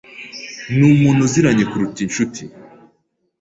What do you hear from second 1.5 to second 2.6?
kuruta inshuti.